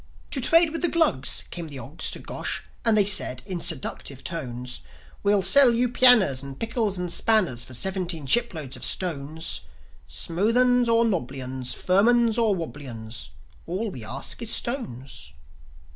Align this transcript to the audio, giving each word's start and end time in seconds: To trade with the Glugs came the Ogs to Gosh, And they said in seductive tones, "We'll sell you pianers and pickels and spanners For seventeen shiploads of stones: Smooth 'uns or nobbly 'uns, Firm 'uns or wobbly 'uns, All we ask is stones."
To 0.31 0.41
trade 0.41 0.71
with 0.71 0.81
the 0.81 0.87
Glugs 0.89 1.43
came 1.51 1.67
the 1.67 1.77
Ogs 1.77 2.09
to 2.09 2.17
Gosh, 2.17 2.63
And 2.83 2.97
they 2.97 3.05
said 3.05 3.43
in 3.45 3.61
seductive 3.61 4.23
tones, 4.23 4.81
"We'll 5.21 5.43
sell 5.43 5.71
you 5.75 5.89
pianers 5.89 6.41
and 6.41 6.59
pickels 6.59 6.97
and 6.97 7.11
spanners 7.11 7.63
For 7.63 7.75
seventeen 7.75 8.25
shiploads 8.25 8.75
of 8.75 8.83
stones: 8.83 9.61
Smooth 10.07 10.57
'uns 10.57 10.89
or 10.89 11.05
nobbly 11.05 11.39
'uns, 11.39 11.75
Firm 11.75 12.07
'uns 12.07 12.39
or 12.39 12.55
wobbly 12.55 12.87
'uns, 12.87 13.29
All 13.67 13.91
we 13.91 14.03
ask 14.03 14.41
is 14.41 14.49
stones." 14.49 15.33